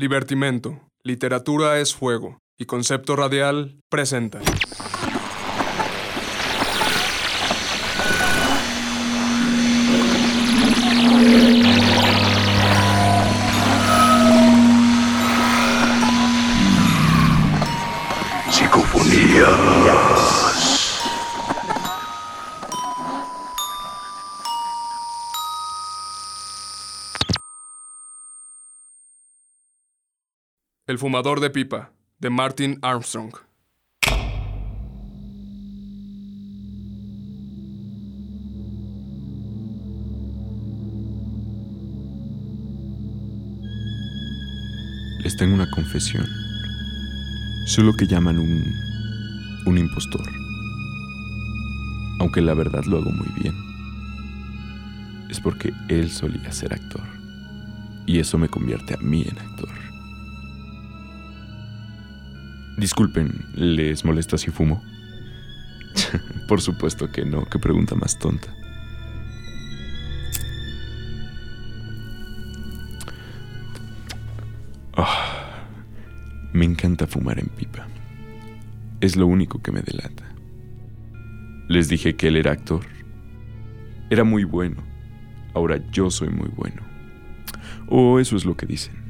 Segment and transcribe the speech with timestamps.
[0.00, 4.40] Libertimento, Literatura es Fuego y Concepto Radial presenta.
[18.50, 20.09] Psicofonías.
[30.90, 33.32] El fumador de pipa, de Martin Armstrong.
[45.22, 46.26] Les tengo una confesión.
[47.66, 48.74] Soy lo que llaman un.
[49.66, 50.28] un impostor.
[52.18, 53.54] Aunque la verdad lo hago muy bien.
[55.28, 57.06] Es porque él solía ser actor.
[58.06, 59.79] Y eso me convierte a mí en actor.
[62.80, 64.82] Disculpen, ¿les molesta si fumo?
[66.48, 68.48] Por supuesto que no, qué pregunta más tonta.
[74.96, 75.60] Ah,
[76.54, 77.86] me encanta fumar en pipa.
[79.02, 80.24] Es lo único que me delata.
[81.68, 82.86] Les dije que él era actor.
[84.08, 84.82] Era muy bueno.
[85.52, 86.80] Ahora yo soy muy bueno.
[87.88, 89.09] O eso es lo que dicen.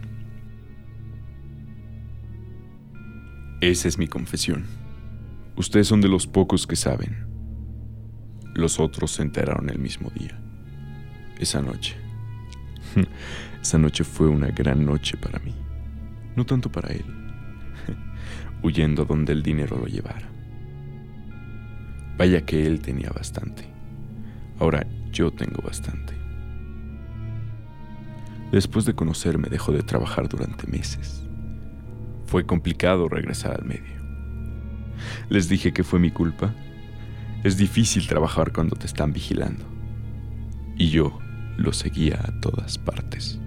[3.61, 4.65] Esa es mi confesión.
[5.55, 7.27] Ustedes son de los pocos que saben.
[8.55, 10.41] Los otros se enteraron el mismo día.
[11.39, 11.95] Esa noche.
[13.61, 15.55] Esa noche fue una gran noche para mí.
[16.37, 17.05] No tanto para él.
[18.63, 20.31] Huyendo donde el dinero lo llevara.
[22.17, 23.65] Vaya que él tenía bastante.
[24.59, 26.15] Ahora yo tengo bastante.
[28.53, 31.30] Después de conocerme dejó de trabajar durante meses.
[32.31, 34.01] Fue complicado regresar al medio.
[35.31, 36.55] Les dije que fue mi culpa.
[37.43, 39.65] Es difícil trabajar cuando te están vigilando.
[40.77, 41.19] Y yo
[41.57, 43.41] lo seguía a todas partes.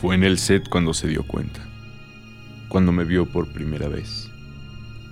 [0.00, 1.60] Fue en el set cuando se dio cuenta.
[2.70, 4.30] Cuando me vio por primera vez.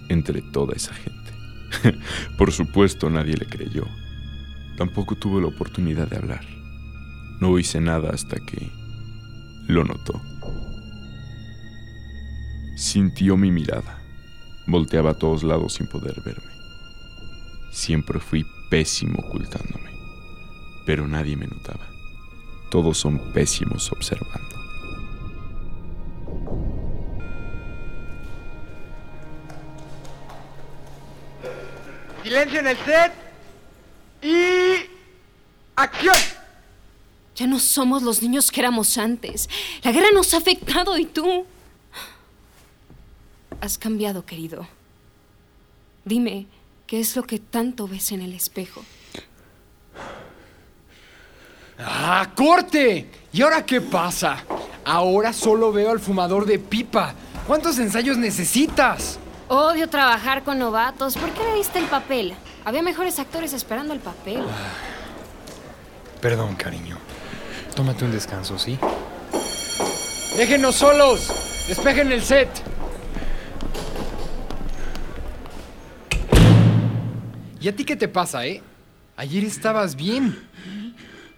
[0.09, 1.99] Entre toda esa gente.
[2.39, 3.85] por supuesto nadie le creyó.
[4.77, 6.45] Tampoco tuve la oportunidad de hablar.
[7.41, 8.71] No hice nada hasta que
[9.69, 10.21] lo notó.
[12.77, 14.01] Sintió mi mirada.
[14.67, 16.53] Volteaba a todos lados sin poder verme.
[17.71, 19.91] Siempre fui pésimo ocultándome,
[20.87, 21.87] pero nadie me notaba.
[22.71, 24.55] Todos son pésimos observando.
[32.23, 33.24] Silencio en el set.
[34.25, 34.89] Y...
[35.77, 36.17] ¡Acción!
[37.37, 39.51] Ya no somos los niños que éramos antes.
[39.83, 41.45] La guerra nos ha afectado y tú...
[43.61, 44.67] Has cambiado, querido.
[46.05, 46.47] Dime,
[46.87, 48.83] ¿qué es lo que tanto ves en el espejo?
[51.79, 53.11] ¡Ah, corte!
[53.33, 54.43] ¿Y ahora qué pasa?
[54.85, 57.15] Ahora solo veo al fumador de pipa.
[57.47, 59.19] ¿Cuántos ensayos necesitas?
[59.49, 61.17] Odio trabajar con novatos.
[61.17, 62.35] ¿Por qué le diste el papel?
[62.65, 64.43] Había mejores actores esperando el papel.
[66.21, 66.99] Perdón, cariño.
[67.75, 68.79] Tómate un descanso, ¿sí?
[70.37, 71.29] ¡Déjenos solos!
[71.69, 72.49] ¡Despejen el set!
[77.61, 78.63] ¿Y a ti qué te pasa, eh?
[79.17, 80.49] Ayer estabas bien.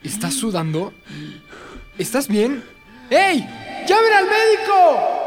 [0.03, 0.93] ¿Estás sudando?
[1.99, 2.63] ¿Estás bien?
[3.11, 3.41] ¡Ey!
[3.89, 5.26] ¡Llamen al médico!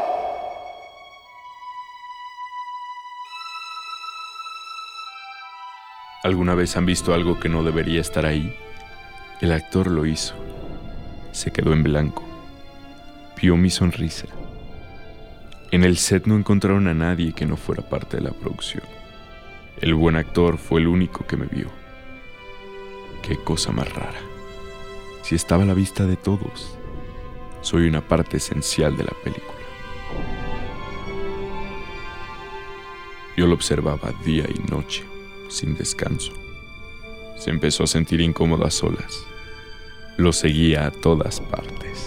[6.22, 8.54] ¿Alguna vez han visto algo que no debería estar ahí?
[9.40, 10.34] El actor lo hizo.
[11.32, 12.22] Se quedó en blanco.
[13.40, 14.26] Vio mi sonrisa.
[15.70, 18.82] En el set no encontraron a nadie que no fuera parte de la producción.
[19.80, 21.68] El buen actor fue el único que me vio.
[23.22, 24.20] Qué cosa más rara.
[25.22, 26.76] Si estaba a la vista de todos,
[27.62, 29.58] soy una parte esencial de la película.
[33.38, 35.09] Yo lo observaba día y noche
[35.50, 36.32] sin descanso.
[37.36, 39.24] Se empezó a sentir incómodo a solas.
[40.16, 42.06] Lo seguía a todas partes.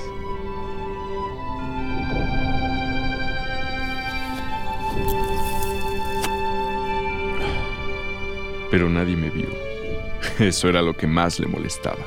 [8.71, 9.49] Pero nadie me vio.
[10.39, 12.05] Eso era lo que más le molestaba.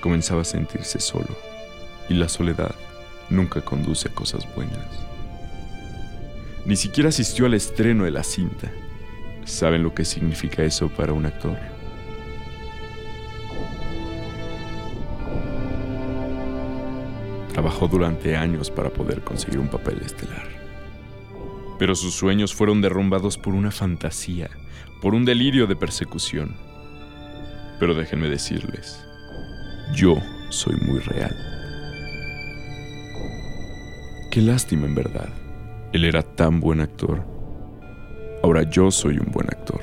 [0.00, 1.36] Comenzaba a sentirse solo.
[2.08, 2.74] Y la soledad
[3.28, 4.86] nunca conduce a cosas buenas.
[6.64, 8.70] Ni siquiera asistió al estreno de la cinta
[9.50, 11.58] ¿Saben lo que significa eso para un actor?
[17.52, 20.48] Trabajó durante años para poder conseguir un papel estelar.
[21.80, 24.48] Pero sus sueños fueron derrumbados por una fantasía,
[25.02, 26.54] por un delirio de persecución.
[27.80, 29.04] Pero déjenme decirles,
[29.94, 30.16] yo
[30.50, 31.36] soy muy real.
[34.30, 35.28] Qué lástima en verdad.
[35.92, 37.39] Él era tan buen actor.
[38.42, 39.82] Ahora yo soy un buen actor.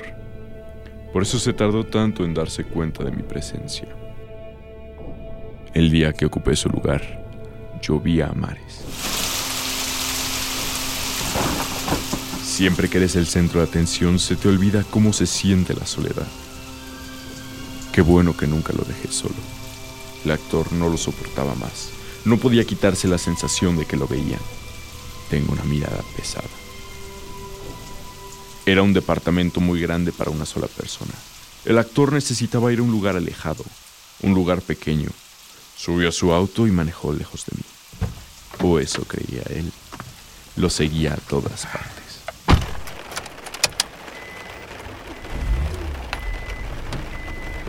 [1.12, 3.88] Por eso se tardó tanto en darse cuenta de mi presencia.
[5.74, 7.18] El día que ocupé su lugar,
[8.02, 8.84] vi a Mares.
[12.42, 16.26] Siempre que eres el centro de atención, se te olvida cómo se siente la soledad.
[17.92, 19.36] Qué bueno que nunca lo dejé solo.
[20.24, 21.90] El actor no lo soportaba más.
[22.24, 24.40] No podía quitarse la sensación de que lo veían.
[25.30, 26.48] Tengo una mirada pesada.
[28.68, 31.12] Era un departamento muy grande para una sola persona.
[31.64, 33.64] El actor necesitaba ir a un lugar alejado,
[34.20, 35.08] un lugar pequeño.
[35.74, 37.62] Subió a su auto y manejó lejos de mí.
[38.62, 39.72] O eso creía él.
[40.56, 42.20] Lo seguía a todas partes.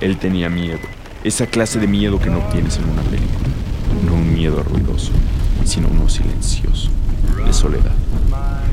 [0.02, 0.82] Él tenía miedo,
[1.24, 3.48] esa clase de miedo que no obtienes en una película.
[4.06, 5.14] No un miedo ruidoso,
[5.64, 6.90] sino uno silencioso,
[7.46, 7.96] de soledad.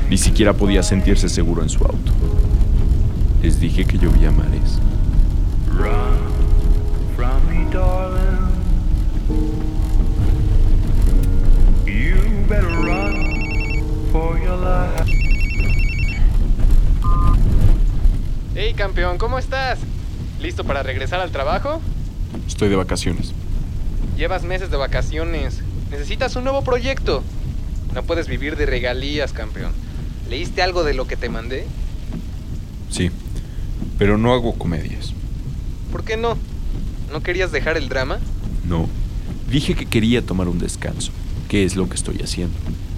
[0.09, 2.13] Ni siquiera podía sentirse seguro en su auto.
[3.41, 4.79] Les dije que llovía mares.
[18.55, 19.79] Hey campeón, ¿cómo estás?
[20.39, 21.81] ¿Listo para regresar al trabajo?
[22.47, 23.33] Estoy de vacaciones.
[24.15, 25.61] Llevas meses de vacaciones.
[25.91, 27.23] Necesitas un nuevo proyecto.
[27.93, 29.86] No puedes vivir de regalías, campeón.
[30.29, 31.65] ¿Leíste algo de lo que te mandé?
[32.89, 33.11] Sí,
[33.97, 35.13] pero no hago comedias.
[35.91, 36.37] ¿Por qué no?
[37.11, 38.19] ¿No querías dejar el drama?
[38.65, 38.87] No.
[39.49, 41.11] Dije que quería tomar un descanso.
[41.47, 42.57] ¿Qué es lo que estoy haciendo?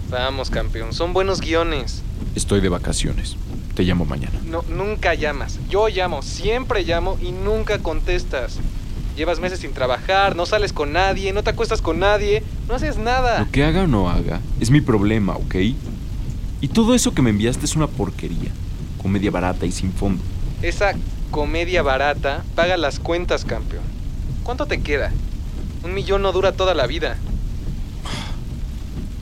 [0.09, 0.93] Vamos, campeón.
[0.93, 2.01] Son buenos guiones.
[2.35, 3.35] Estoy de vacaciones.
[3.75, 4.39] Te llamo mañana.
[4.45, 5.59] No, nunca llamas.
[5.69, 8.57] Yo llamo, siempre llamo y nunca contestas.
[9.15, 12.97] Llevas meses sin trabajar, no sales con nadie, no te acuestas con nadie, no haces
[12.97, 13.41] nada.
[13.41, 15.55] Lo que haga o no haga es mi problema, ¿ok?
[16.61, 18.51] Y todo eso que me enviaste es una porquería.
[19.01, 20.21] Comedia barata y sin fondo.
[20.61, 20.93] Esa
[21.31, 23.83] comedia barata paga las cuentas, campeón.
[24.43, 25.11] ¿Cuánto te queda?
[25.83, 27.17] Un millón no dura toda la vida.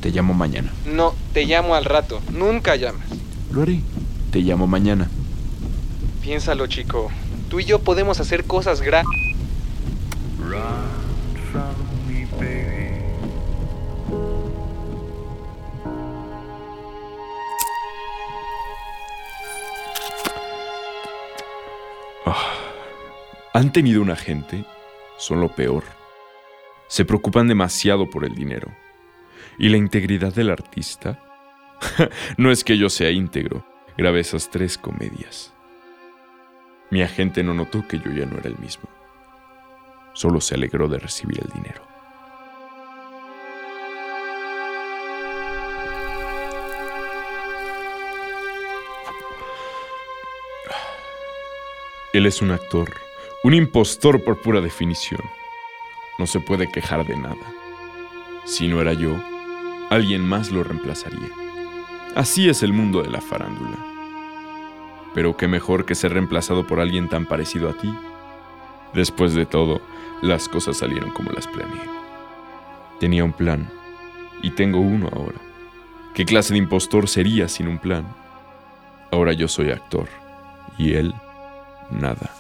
[0.02, 0.72] Te llamo mañana.
[0.86, 2.22] No, te llamo al rato.
[2.32, 3.08] Nunca llamas.
[3.52, 3.82] Lo haré.
[4.32, 5.10] Te llamo mañana.
[6.22, 7.12] Piénsalo, chico.
[7.50, 9.27] Tú y yo podemos hacer cosas grandes.
[23.58, 24.66] ¿Han tenido un agente?
[25.18, 25.84] Son lo peor.
[26.86, 28.72] Se preocupan demasiado por el dinero.
[29.58, 31.20] ¿Y la integridad del artista?
[32.38, 33.66] no es que yo sea íntegro.
[33.98, 35.56] Grabé esas tres comedias.
[36.92, 38.88] Mi agente no notó que yo ya no era el mismo.
[40.14, 41.82] Solo se alegró de recibir el dinero.
[52.14, 53.07] Él es un actor,
[53.44, 55.22] un impostor por pura definición.
[56.18, 57.36] No se puede quejar de nada.
[58.46, 59.16] Si no era yo,
[59.90, 61.30] alguien más lo reemplazaría.
[62.16, 63.78] Así es el mundo de la farándula.
[65.14, 67.94] Pero qué mejor que ser reemplazado por alguien tan parecido a ti.
[68.94, 69.82] Después de todo,
[70.22, 71.90] las cosas salieron como las planeé.
[73.00, 73.70] Tenía un plan,
[74.42, 75.38] y tengo uno ahora.
[76.16, 78.08] ¿Qué clase de impostor sería sin un plan?
[79.12, 80.10] Ahora yo soy actor,
[80.80, 81.14] y él,
[81.92, 82.32] nada.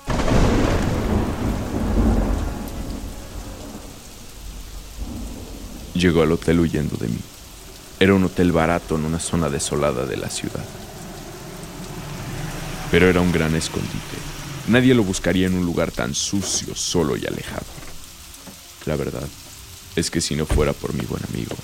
[5.97, 7.17] Llegó al hotel huyendo de mí.
[7.99, 10.63] Era un hotel barato en una zona desolada de la ciudad.
[12.91, 14.17] Pero era un gran escondite.
[14.67, 17.65] Nadie lo buscaría en un lugar tan sucio, solo y alejado.
[18.85, 19.27] La verdad
[19.95, 21.55] es que si no fuera por mi buen amigo,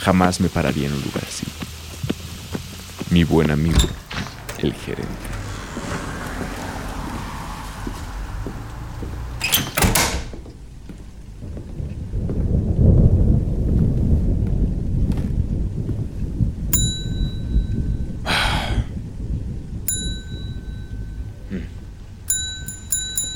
[0.00, 1.46] jamás me pararía en un lugar así.
[3.08, 3.80] Mi buen amigo,
[4.58, 5.29] el gerente.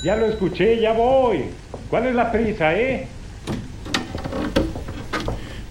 [0.04, 1.46] Ya lo escuché, ya voy.
[1.88, 3.06] ¿Cuál es la prisa, eh?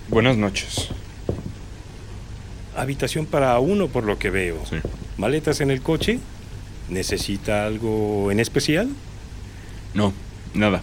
[0.09, 0.89] Buenas noches.
[2.75, 4.65] Habitación para uno por lo que veo.
[4.67, 4.77] Sí.
[5.17, 6.17] ¿Maletas en el coche?
[6.89, 8.89] ¿Necesita algo en especial?
[9.93, 10.13] No,
[10.55, 10.81] nada.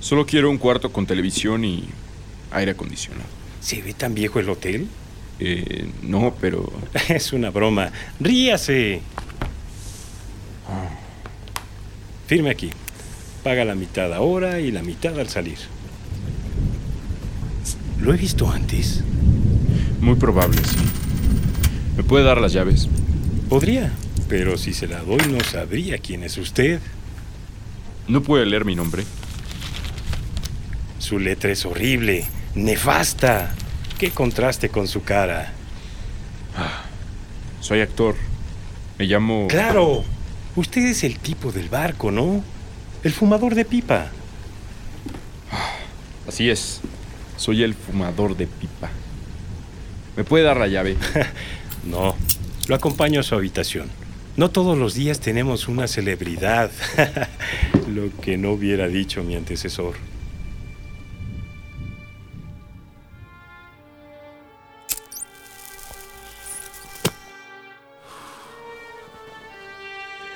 [0.00, 1.84] Solo quiero un cuarto con televisión y
[2.50, 3.28] aire acondicionado.
[3.60, 4.88] ¿Se ve tan viejo el hotel?
[5.38, 6.72] Eh, no, pero...
[7.08, 7.92] Es una broma.
[8.18, 9.00] Ríase.
[12.28, 12.70] Firme aquí.
[13.42, 15.56] Paga la mitad ahora y la mitad al salir.
[17.98, 19.02] ¿Lo he visto antes?
[20.02, 20.76] Muy probable, sí.
[21.96, 22.86] ¿Me puede dar las llaves?
[23.48, 23.92] Podría,
[24.28, 26.80] pero si se la doy no sabría quién es usted.
[28.08, 29.04] ¿No puede leer mi nombre?
[30.98, 33.54] Su letra es horrible, nefasta.
[33.98, 35.54] Qué contraste con su cara.
[37.60, 38.16] Soy actor.
[38.98, 39.46] Me llamo...
[39.48, 40.04] Claro,
[40.58, 42.42] usted es el tipo del barco, ¿no?
[43.04, 44.10] El fumador de pipa.
[46.26, 46.80] Así es.
[47.36, 48.90] Soy el fumador de pipa.
[50.16, 50.96] ¿Me puede dar la llave?
[51.84, 52.16] No,
[52.66, 53.88] lo acompaño a su habitación.
[54.36, 56.70] No todos los días tenemos una celebridad.
[57.88, 59.94] lo que no hubiera dicho mi antecesor.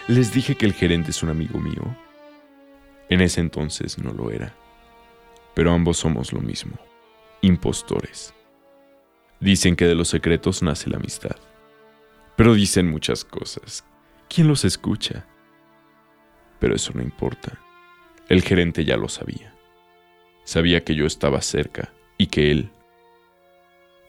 [0.08, 1.96] Les dije que el gerente es un amigo mío.
[3.08, 4.54] En ese entonces no lo era.
[5.54, 6.76] Pero ambos somos lo mismo.
[7.40, 8.34] Impostores.
[9.38, 11.36] Dicen que de los secretos nace la amistad.
[12.36, 13.84] Pero dicen muchas cosas.
[14.28, 15.24] ¿Quién los escucha?
[16.58, 17.58] Pero eso no importa.
[18.28, 19.54] El gerente ya lo sabía.
[20.44, 22.70] Sabía que yo estaba cerca y que él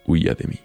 [0.06, 0.60] huía de mí.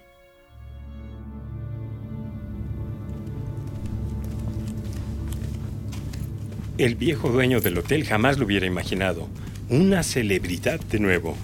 [6.80, 9.28] El viejo dueño del hotel jamás lo hubiera imaginado.
[9.68, 11.36] Una celebridad de nuevo.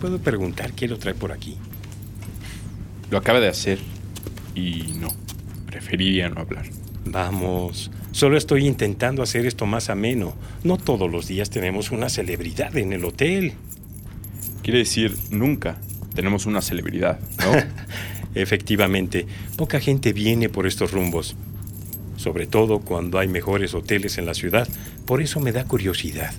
[0.00, 1.56] Puedo preguntar quién lo trae por aquí.
[3.10, 3.80] Lo acaba de hacer
[4.54, 5.08] y no.
[5.66, 6.66] Preferiría no hablar.
[7.04, 10.36] Vamos, solo estoy intentando hacer esto más ameno.
[10.62, 13.54] No todos los días tenemos una celebridad en el hotel.
[14.62, 15.78] Quiere decir, nunca
[16.14, 17.54] tenemos una celebridad, ¿no?
[18.40, 19.26] Efectivamente,
[19.56, 21.34] poca gente viene por estos rumbos.
[22.16, 24.68] Sobre todo cuando hay mejores hoteles en la ciudad.
[25.06, 26.32] Por eso me da curiosidad.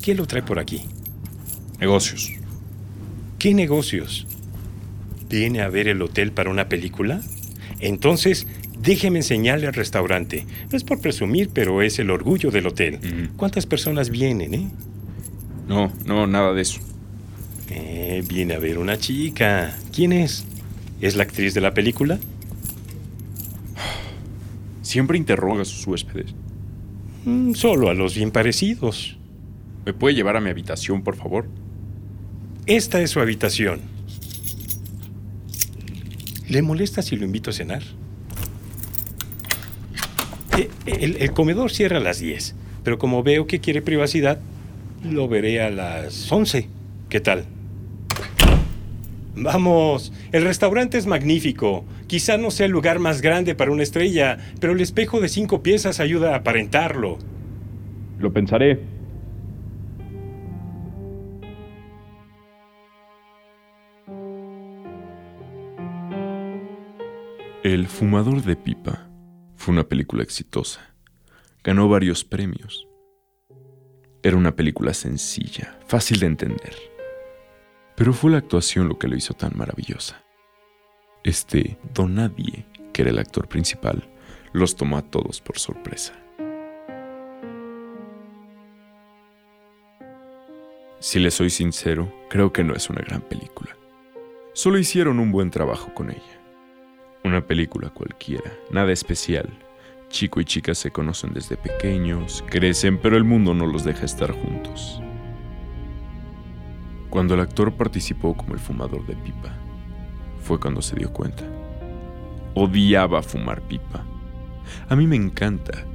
[0.00, 0.82] ¿Quién lo trae por aquí?
[1.80, 2.32] Negocios.
[3.38, 4.26] ¿Qué negocios?
[5.28, 7.20] ¿Viene a ver el hotel para una película?
[7.80, 8.46] Entonces,
[8.78, 10.46] déjeme enseñarle al restaurante.
[10.70, 13.30] No es por presumir, pero es el orgullo del hotel.
[13.36, 14.68] ¿Cuántas personas vienen, eh?
[15.66, 16.80] No, no, nada de eso.
[17.70, 19.76] Eh, viene a ver una chica.
[19.92, 20.44] ¿Quién es?
[21.00, 22.18] ¿Es la actriz de la película?
[24.92, 26.34] Siempre interroga a sus huéspedes.
[27.24, 29.16] Mm, solo a los bien parecidos.
[29.86, 31.48] ¿Me puede llevar a mi habitación, por favor?
[32.66, 33.80] Esta es su habitación.
[36.46, 37.82] ¿Le molesta si lo invito a cenar?
[40.58, 44.40] Eh, El, el comedor cierra a las 10, pero como veo que quiere privacidad,
[45.02, 46.68] lo veré a las 11.
[47.08, 47.46] ¿Qué tal?
[49.34, 51.86] Vamos, el restaurante es magnífico.
[52.12, 55.62] Quizá no sea el lugar más grande para una estrella, pero el espejo de cinco
[55.62, 57.16] piezas ayuda a aparentarlo.
[58.18, 58.80] Lo pensaré.
[67.64, 69.08] El fumador de pipa
[69.56, 70.94] fue una película exitosa.
[71.64, 72.86] Ganó varios premios.
[74.22, 76.74] Era una película sencilla, fácil de entender.
[77.96, 80.22] Pero fue la actuación lo que lo hizo tan maravillosa.
[81.24, 84.08] Este Don Nadie, que era el actor principal,
[84.52, 86.14] los tomó a todos por sorpresa.
[90.98, 93.76] Si le soy sincero, creo que no es una gran película.
[94.52, 96.40] Solo hicieron un buen trabajo con ella.
[97.24, 99.48] Una película cualquiera, nada especial.
[100.08, 104.32] Chico y chica se conocen desde pequeños, crecen, pero el mundo no los deja estar
[104.32, 105.00] juntos.
[107.10, 109.61] Cuando el actor participó como el fumador de pipa,
[110.42, 111.44] fue cuando se dio cuenta.
[112.54, 114.04] Odiaba fumar pipa.
[114.88, 115.86] A mí me encanta.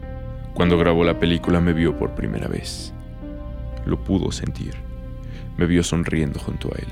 [0.54, 2.94] Cuando grabó la película me vio por primera vez.
[3.86, 4.74] Lo pudo sentir.
[5.58, 6.88] Me vio sonriendo junto a él.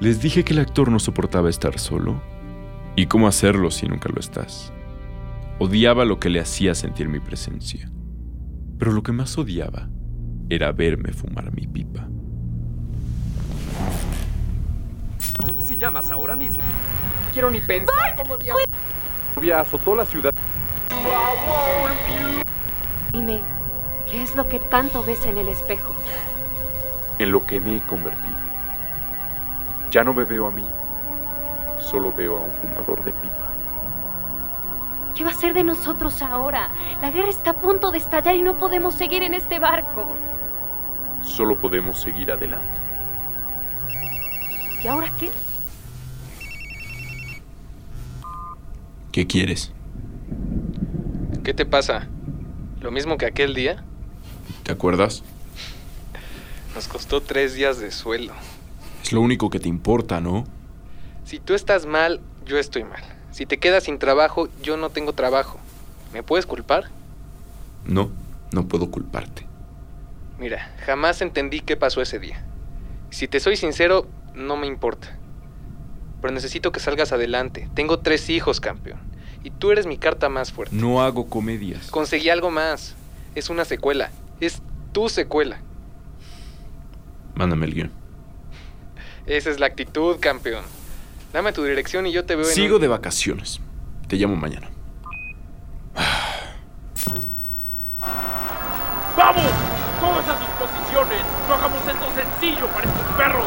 [0.00, 2.20] Les dije que el actor no soportaba estar solo.
[2.96, 4.72] ¿Y cómo hacerlo si nunca lo estás?
[5.60, 7.90] Odiaba lo que le hacía sentir mi presencia.
[8.78, 9.88] Pero lo que más odiaba
[10.48, 12.08] era verme fumar mi pipa.
[15.58, 16.62] Si llamas ahora mismo.
[17.32, 18.66] Quiero ni pensar cómo diablos.
[19.36, 20.34] Lluvia azotó la ciudad.
[23.12, 23.40] Dime,
[24.10, 25.92] ¿qué es lo que tanto ves en el espejo?
[27.18, 28.38] En lo que me he convertido.
[29.90, 30.64] Ya no me veo a mí,
[31.78, 33.48] solo veo a un fumador de pipa.
[35.14, 36.68] ¿Qué va a ser de nosotros ahora?
[37.00, 40.06] La guerra está a punto de estallar y no podemos seguir en este barco.
[41.22, 42.87] Solo podemos seguir adelante.
[44.82, 45.28] ¿Y ahora qué?
[49.12, 49.72] ¿Qué quieres?
[51.42, 52.06] ¿Qué te pasa?
[52.80, 53.82] ¿Lo mismo que aquel día?
[54.62, 55.24] ¿Te acuerdas?
[56.74, 58.34] Nos costó tres días de sueldo.
[59.02, 60.44] Es lo único que te importa, ¿no?
[61.24, 63.02] Si tú estás mal, yo estoy mal.
[63.32, 65.58] Si te quedas sin trabajo, yo no tengo trabajo.
[66.12, 66.84] ¿Me puedes culpar?
[67.84, 68.10] No,
[68.52, 69.46] no puedo culparte.
[70.38, 72.44] Mira, jamás entendí qué pasó ese día.
[73.10, 74.06] Si te soy sincero,
[74.38, 75.08] no me importa.
[76.22, 77.68] Pero necesito que salgas adelante.
[77.74, 78.98] Tengo tres hijos, campeón.
[79.44, 80.74] Y tú eres mi carta más fuerte.
[80.74, 81.90] No hago comedias.
[81.90, 82.96] Conseguí algo más.
[83.34, 84.10] Es una secuela.
[84.40, 85.60] Es tu secuela.
[87.34, 87.90] Mándame el guion.
[89.26, 90.64] Esa es la actitud, campeón.
[91.32, 93.60] Dame tu dirección y yo te veo en Sigo un- de vacaciones.
[94.08, 94.70] Te llamo mañana.
[99.16, 99.44] ¡Vamos!
[100.00, 101.22] ¡Todos a sus posiciones!
[101.48, 103.46] ¡No hagamos esto sencillo para estos perros!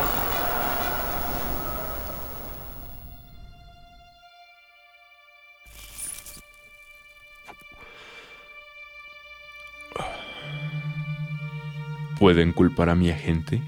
[12.22, 13.63] ¿Pueden culpar a mi agente?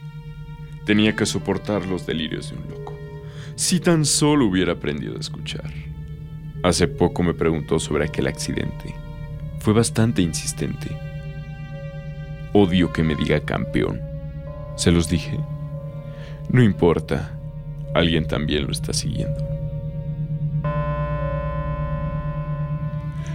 [0.85, 2.93] Tenía que soportar los delirios de un loco.
[3.55, 5.73] Si tan solo hubiera aprendido a escuchar.
[6.61, 8.93] Hace poco me preguntó sobre aquel accidente.
[9.57, 10.95] Fue bastante insistente.
[12.53, 13.99] Odio que me diga campeón.
[14.75, 15.39] Se los dije.
[16.49, 17.35] No importa.
[17.95, 19.47] Alguien también lo está siguiendo.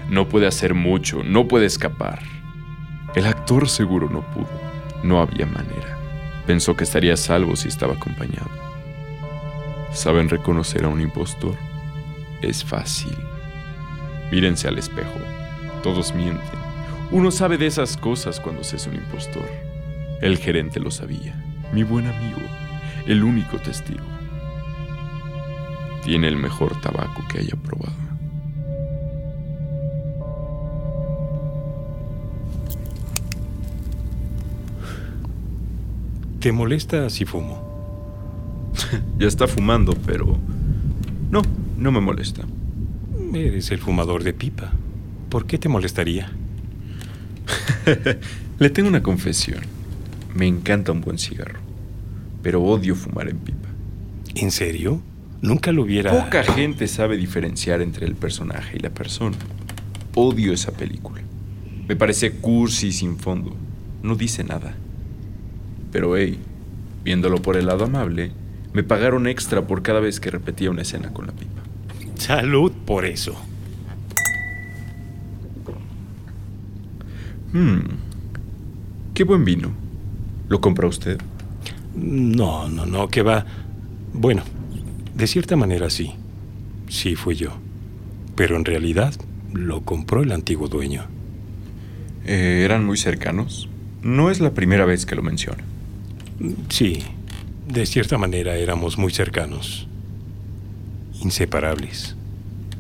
[0.09, 2.21] No puede hacer mucho, no puede escapar.
[3.17, 4.68] El actor seguro no pudo.
[5.03, 5.99] No había manera.
[6.47, 8.51] Pensó que estaría salvo si estaba acompañado.
[9.93, 11.55] ¿Saben reconocer a un impostor?
[12.43, 13.17] Es fácil.
[14.31, 15.19] Mírense al espejo.
[15.83, 16.59] Todos mienten.
[17.11, 19.49] Uno sabe de esas cosas cuando se es un impostor.
[20.21, 21.35] El gerente lo sabía.
[21.73, 22.41] Mi buen amigo.
[23.07, 24.05] El único testigo.
[26.05, 28.08] Tiene el mejor tabaco que haya probado.
[36.41, 37.67] ¿Te molesta si fumo?
[39.19, 40.37] Ya está fumando, pero...
[41.31, 41.43] No,
[41.77, 42.43] no me molesta.
[43.35, 44.73] Eres el fumador de pipa.
[45.29, 46.31] ¿Por qué te molestaría?
[48.59, 49.61] Le tengo una confesión.
[50.35, 51.59] Me encanta un buen cigarro,
[52.43, 53.69] pero odio fumar en pipa.
[54.37, 55.03] ¿En serio?
[55.43, 56.13] Nunca lo hubiera...
[56.13, 59.37] Poca gente sabe diferenciar entre el personaje y la persona.
[60.15, 61.23] Odio esa película.
[61.89, 63.57] Me parece cursi y sin fondo.
[64.03, 64.77] No dice nada.
[65.93, 66.39] Pero hey,
[67.05, 68.33] viéndolo por el lado amable,
[68.73, 71.63] me pagaron extra por cada vez que repetía una escena con la pipa.
[72.17, 73.35] Salud por eso.
[77.53, 77.81] Hmm.
[79.15, 79.73] Qué buen vino.
[80.49, 81.19] ¿Lo compra usted?
[81.95, 83.47] No, no, no, que va.
[84.13, 84.43] Bueno,
[85.15, 86.13] de cierta manera sí.
[86.89, 87.51] Sí fui yo.
[88.37, 89.15] Pero en realidad
[89.53, 91.07] lo compró el antiguo dueño.
[92.27, 93.69] Eh, ¿Eran muy cercanos?
[94.03, 95.65] No es la primera vez que lo menciona.
[96.69, 97.03] Sí,
[97.67, 99.87] de cierta manera éramos muy cercanos.
[101.21, 102.17] Inseparables.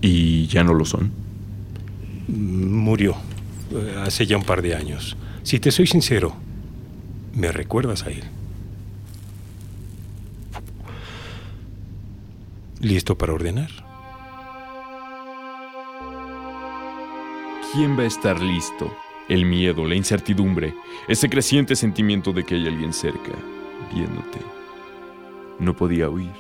[0.00, 1.10] ¿Y ya no lo son?
[2.28, 3.16] Murió
[3.72, 5.16] eh, hace ya un par de años.
[5.42, 6.34] Si te soy sincero,
[7.34, 8.22] me recuerdas a él.
[12.80, 13.70] ¿Listo para ordenar?
[17.72, 18.90] ¿Quién va a estar listo?
[19.28, 20.74] El miedo, la incertidumbre,
[21.06, 23.32] ese creciente sentimiento de que hay alguien cerca,
[23.92, 24.38] viéndote.
[25.58, 26.32] No podía huir.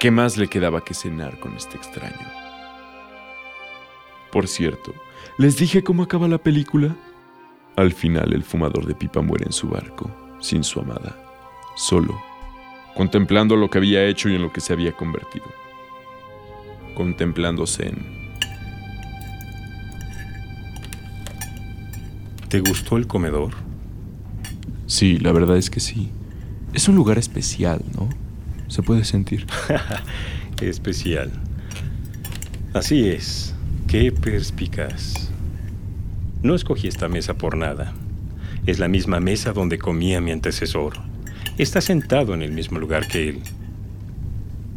[0.00, 2.26] ¿Qué más le quedaba que cenar con este extraño?
[4.32, 4.92] Por cierto,
[5.38, 6.96] ¿les dije cómo acaba la película?
[7.76, 10.10] Al final el fumador de pipa muere en su barco,
[10.40, 11.16] sin su amada,
[11.76, 12.20] solo,
[12.96, 15.46] contemplando lo que había hecho y en lo que se había convertido.
[16.94, 18.27] Contemplándose en
[22.48, 23.52] ¿Te gustó el comedor?
[24.86, 26.08] Sí, la verdad es que sí.
[26.72, 28.08] Es un lugar especial, ¿no?
[28.68, 29.46] Se puede sentir.
[30.62, 31.30] Especial.
[32.72, 33.54] Así es.
[33.86, 35.30] Qué perspicaz.
[36.42, 37.92] No escogí esta mesa por nada.
[38.64, 40.94] Es la misma mesa donde comía mi antecesor.
[41.58, 43.40] Está sentado en el mismo lugar que él.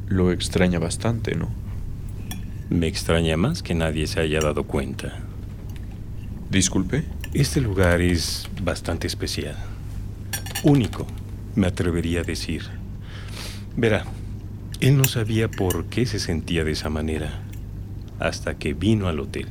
[0.09, 1.49] Lo extraña bastante, ¿no?
[2.69, 5.19] Me extraña más que nadie se haya dado cuenta.
[6.49, 7.05] Disculpe.
[7.33, 9.55] Este lugar es bastante especial.
[10.63, 11.07] Único,
[11.55, 12.63] me atrevería a decir.
[13.77, 14.03] Verá,
[14.81, 17.41] él no sabía por qué se sentía de esa manera
[18.19, 19.47] hasta que vino al hotel.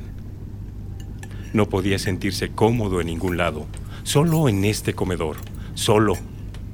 [1.53, 3.65] No podía sentirse cómodo en ningún lado,
[4.03, 5.37] solo en este comedor,
[5.73, 6.13] solo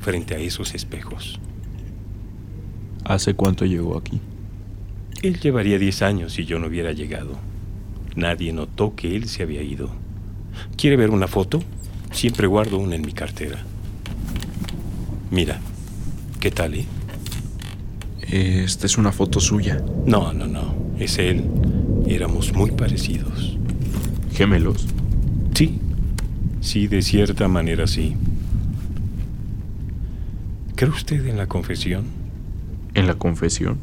[0.02, 1.39] frente a esos espejos.
[3.06, 4.20] ¿Hace cuánto llegó aquí?
[5.22, 7.39] Él llevaría 10 años si yo no hubiera llegado.
[8.17, 10.06] Nadie notó que él se había ido.
[10.76, 11.62] ¿Quiere ver una foto?
[12.12, 13.60] Siempre guardo una en mi cartera.
[15.32, 15.60] Mira,
[16.39, 16.86] ¿qué tal, eh?
[18.22, 19.82] Esta es una foto suya.
[20.06, 20.76] No, no, no.
[21.00, 21.46] Es él.
[22.08, 23.58] Éramos muy parecidos.
[24.34, 24.88] ¿Gemelos?
[25.54, 25.80] Sí.
[26.62, 28.15] Sí, de cierta manera sí.
[30.76, 32.06] ¿Cree usted en la confesión?
[32.93, 33.78] ¿En la confesión?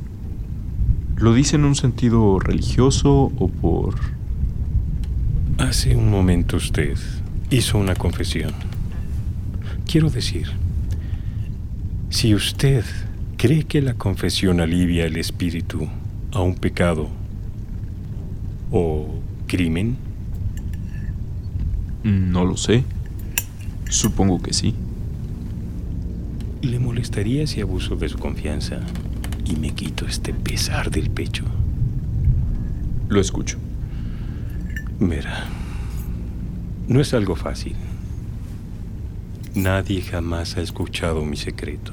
[1.17, 3.95] ¿Lo dice en un sentido religioso o por...
[5.65, 6.95] Hace un momento usted
[7.49, 8.53] hizo una confesión.
[9.91, 10.47] Quiero decir,
[12.11, 12.85] si usted
[13.39, 15.89] cree que la confesión alivia el espíritu
[16.33, 17.09] a un pecado
[18.71, 19.09] o
[19.47, 19.97] crimen,
[22.03, 22.85] No lo sé.
[23.89, 24.75] Supongo que sí.
[26.61, 28.81] ¿le molestaría si abuso de su confianza
[29.47, 31.45] y me quito este pesar del pecho?
[33.09, 33.64] Lo escucho.
[35.05, 35.45] Mira,
[36.89, 37.77] no es algo fácil.
[39.55, 41.93] Nadie jamás ha escuchado mi secreto.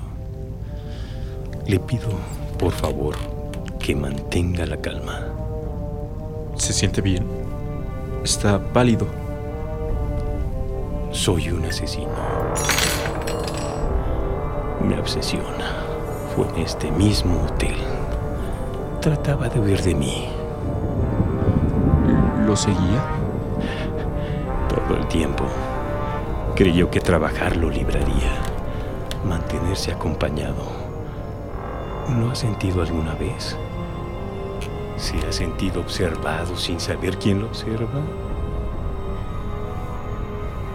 [1.67, 2.07] Le pido,
[2.57, 3.17] por favor,
[3.79, 5.27] que mantenga la calma.
[6.55, 7.25] ¿Se siente bien?
[8.23, 9.07] Está pálido.
[11.11, 12.15] Soy un asesino.
[14.87, 15.83] Me obsesiona.
[16.33, 17.75] Fue en este mismo hotel.
[19.01, 20.40] Trataba de huir de mí
[22.51, 23.01] ¿Lo seguía?
[24.67, 25.45] todo el tiempo.
[26.53, 28.33] Creyó que trabajar lo libraría.
[29.25, 30.65] Mantenerse acompañado.
[32.19, 33.55] ¿Lo ha sentido alguna vez?
[34.97, 38.01] ¿Se ha sentido observado sin saber quién lo observa?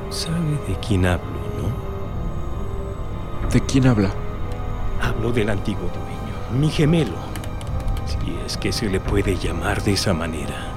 [0.08, 1.26] Sabe de quién hablo,
[1.60, 3.50] ¿no?
[3.50, 4.12] ¿De quién habla?
[5.02, 7.18] Hablo del antiguo dueño, mi gemelo.
[8.06, 10.75] Si es que se le puede llamar de esa manera.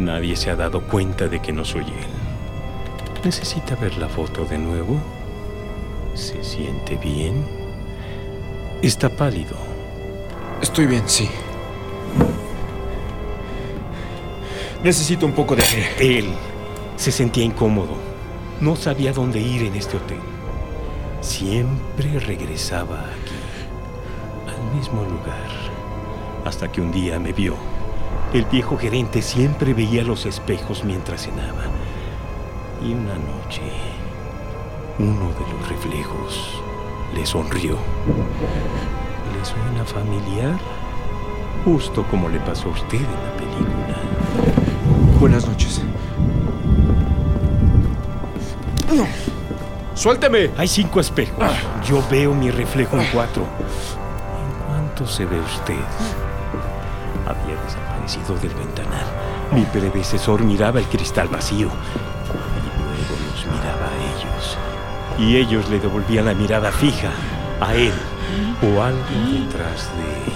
[0.00, 3.22] Nadie se ha dado cuenta de que no soy él.
[3.22, 4.98] ¿Necesita ver la foto de nuevo?
[6.14, 7.44] ¿Se siente bien?
[8.80, 9.56] Está pálido.
[10.62, 11.28] Estoy bien, sí.
[14.82, 16.18] Necesito un poco de aire.
[16.18, 16.32] Él
[16.96, 17.96] se sentía incómodo.
[18.62, 20.20] No sabía dónde ir en este hotel.
[21.20, 25.50] Siempre regresaba aquí, al mismo lugar,
[26.46, 27.69] hasta que un día me vio.
[28.32, 31.64] El viejo gerente siempre veía los espejos mientras cenaba.
[32.80, 33.60] Y una noche,
[35.00, 36.62] uno de los reflejos
[37.12, 37.76] le sonrió.
[39.36, 40.56] ¿Le suena familiar?
[41.64, 43.96] Justo como le pasó a usted en la película.
[45.18, 45.82] Buenas noches.
[49.94, 50.50] ¡Suélteme!
[50.56, 51.44] Hay cinco espejos.
[51.84, 53.42] Yo veo mi reflejo en cuatro.
[53.42, 55.74] ¿En cuánto se ve usted?
[58.10, 59.06] Del ventanal.
[59.52, 61.68] Mi predecesor miraba el cristal vacío.
[61.68, 64.58] Y luego los miraba a ellos.
[65.16, 67.10] Y ellos le devolvían la mirada fija
[67.60, 67.92] a él.
[68.62, 68.98] O algo
[69.32, 70.32] detrás de él.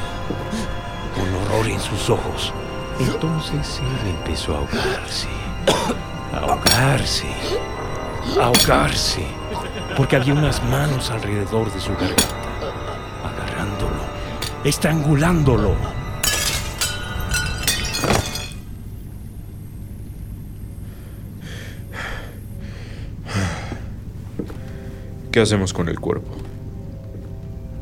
[1.16, 2.52] Con horror en sus ojos.
[3.00, 5.28] Entonces él empezó a ahogarse.
[6.32, 7.26] A ahogarse.
[8.40, 9.26] A ahogarse.
[9.96, 12.24] Porque había unas manos alrededor de su garganta.
[13.24, 14.04] Agarrándolo.
[14.62, 15.74] Estrangulándolo.
[25.34, 26.30] ¿Qué hacemos con el cuerpo?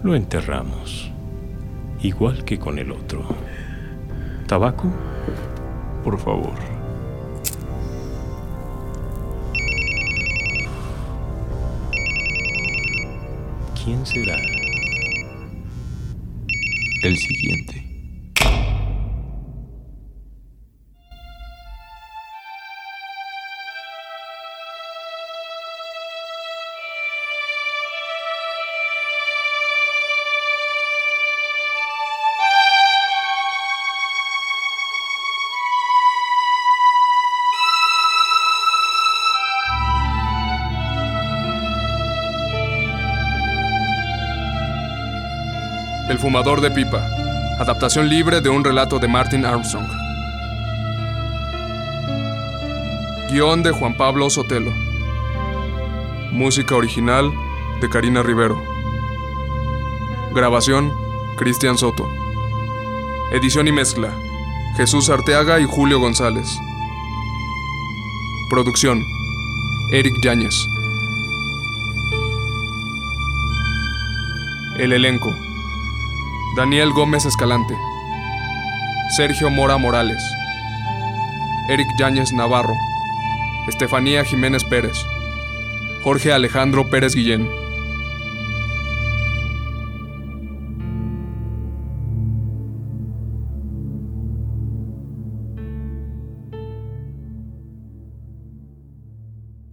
[0.02, 1.12] Lo enterramos.
[2.00, 3.26] Igual que con el otro.
[4.46, 4.90] ¿Tabaco?
[6.02, 6.54] Por favor.
[13.84, 14.38] ¿Quién será?
[17.02, 17.91] El siguiente.
[46.22, 47.04] Fumador de pipa.
[47.58, 49.88] Adaptación libre de un relato de Martin Armstrong.
[53.28, 54.72] Guión de Juan Pablo Sotelo.
[56.30, 57.32] Música original
[57.80, 58.62] de Karina Rivero.
[60.32, 60.92] Grabación
[61.36, 62.08] Cristian Soto.
[63.32, 64.14] Edición y mezcla
[64.76, 66.46] Jesús Arteaga y Julio González.
[68.48, 69.04] Producción.
[69.90, 70.68] Eric Yáñez.
[74.78, 75.34] El elenco.
[76.54, 77.74] Daniel Gómez Escalante.
[79.16, 80.22] Sergio Mora Morales.
[81.70, 82.74] Eric Yáñez Navarro.
[83.68, 84.98] Estefanía Jiménez Pérez.
[86.04, 87.48] Jorge Alejandro Pérez Guillén.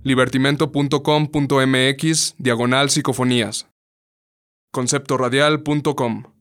[0.04, 3.68] libertimento.com.mx diagonal psicofonías.
[4.72, 6.39] conceptoradial.com